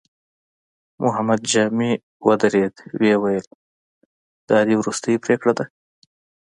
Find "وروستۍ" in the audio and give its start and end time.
4.77-5.15